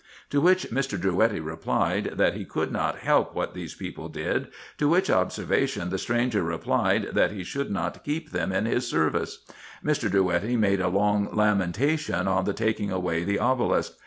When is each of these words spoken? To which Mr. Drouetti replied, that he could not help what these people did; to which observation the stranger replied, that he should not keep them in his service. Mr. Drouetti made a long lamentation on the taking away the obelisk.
To 0.31 0.41
which 0.41 0.71
Mr. 0.71 0.99
Drouetti 0.99 1.39
replied, 1.39 2.13
that 2.15 2.33
he 2.33 2.43
could 2.43 2.71
not 2.71 2.97
help 3.01 3.35
what 3.35 3.53
these 3.53 3.75
people 3.75 4.09
did; 4.09 4.47
to 4.79 4.89
which 4.89 5.11
observation 5.11 5.91
the 5.91 5.99
stranger 5.99 6.41
replied, 6.41 7.09
that 7.13 7.29
he 7.31 7.43
should 7.43 7.69
not 7.69 8.03
keep 8.03 8.31
them 8.31 8.51
in 8.51 8.65
his 8.65 8.87
service. 8.87 9.45
Mr. 9.85 10.09
Drouetti 10.09 10.57
made 10.57 10.81
a 10.81 10.87
long 10.89 11.29
lamentation 11.31 12.27
on 12.27 12.45
the 12.45 12.53
taking 12.55 12.89
away 12.89 13.23
the 13.23 13.37
obelisk. 13.37 13.93